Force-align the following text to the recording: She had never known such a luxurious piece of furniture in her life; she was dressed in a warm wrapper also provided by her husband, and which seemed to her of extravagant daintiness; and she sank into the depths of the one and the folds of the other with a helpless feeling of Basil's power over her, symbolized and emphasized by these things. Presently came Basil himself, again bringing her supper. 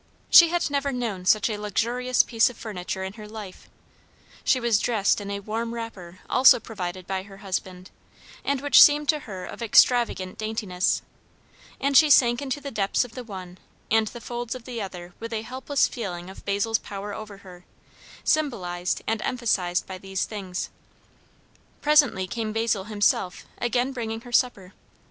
She 0.31 0.49
had 0.49 0.71
never 0.71 0.91
known 0.91 1.25
such 1.25 1.47
a 1.47 1.59
luxurious 1.59 2.23
piece 2.23 2.49
of 2.49 2.57
furniture 2.57 3.03
in 3.03 3.13
her 3.13 3.27
life; 3.27 3.69
she 4.43 4.59
was 4.59 4.79
dressed 4.79 5.21
in 5.21 5.29
a 5.29 5.41
warm 5.41 5.75
wrapper 5.75 6.21
also 6.27 6.59
provided 6.59 7.05
by 7.05 7.21
her 7.21 7.37
husband, 7.45 7.91
and 8.43 8.61
which 8.61 8.81
seemed 8.81 9.07
to 9.09 9.19
her 9.29 9.45
of 9.45 9.61
extravagant 9.61 10.39
daintiness; 10.39 11.03
and 11.79 11.95
she 11.95 12.09
sank 12.09 12.41
into 12.41 12.59
the 12.59 12.71
depths 12.71 13.05
of 13.05 13.11
the 13.11 13.23
one 13.23 13.59
and 13.91 14.07
the 14.07 14.21
folds 14.21 14.55
of 14.55 14.65
the 14.65 14.81
other 14.81 15.13
with 15.19 15.31
a 15.31 15.43
helpless 15.43 15.87
feeling 15.87 16.31
of 16.31 16.45
Basil's 16.45 16.79
power 16.79 17.13
over 17.13 17.37
her, 17.45 17.63
symbolized 18.23 19.03
and 19.05 19.21
emphasized 19.21 19.85
by 19.85 19.99
these 19.99 20.25
things. 20.25 20.71
Presently 21.83 22.25
came 22.25 22.51
Basil 22.53 22.85
himself, 22.85 23.45
again 23.59 23.91
bringing 23.91 24.21
her 24.21 24.31
supper. 24.31 24.73